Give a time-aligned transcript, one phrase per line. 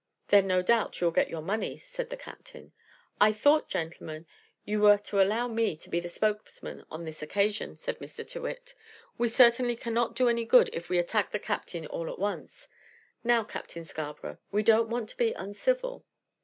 [0.29, 2.71] "Then, no doubt, you'll get your money," said the captain.
[3.19, 4.25] "I thought, gentlemen,
[4.65, 8.27] you were to allow me to be the spokesman on this occasion," said Mr.
[8.27, 8.73] Tyrrwhit.
[9.19, 12.67] "We certainly cannot do any good if we attack the captain all at once.
[13.23, 16.03] Now, Captain Scarborough, we don't want to be uncivil."